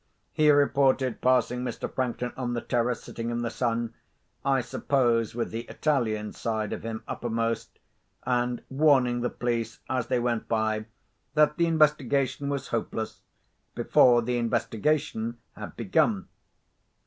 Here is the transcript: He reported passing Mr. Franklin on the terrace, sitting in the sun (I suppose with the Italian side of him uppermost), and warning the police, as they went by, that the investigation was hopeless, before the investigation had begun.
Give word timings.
He 0.33 0.49
reported 0.49 1.21
passing 1.21 1.61
Mr. 1.63 1.87
Franklin 1.87 2.33
on 2.35 2.55
the 2.55 2.61
terrace, 2.61 3.03
sitting 3.03 3.29
in 3.29 3.43
the 3.43 3.51
sun 3.51 3.93
(I 4.43 4.61
suppose 4.61 5.35
with 5.35 5.51
the 5.51 5.61
Italian 5.69 6.33
side 6.33 6.73
of 6.73 6.81
him 6.81 7.03
uppermost), 7.07 7.77
and 8.25 8.63
warning 8.67 9.21
the 9.21 9.29
police, 9.29 9.77
as 9.91 10.07
they 10.07 10.17
went 10.19 10.47
by, 10.47 10.87
that 11.35 11.57
the 11.57 11.67
investigation 11.67 12.49
was 12.49 12.69
hopeless, 12.69 13.21
before 13.75 14.23
the 14.23 14.39
investigation 14.39 15.37
had 15.55 15.75
begun. 15.77 16.27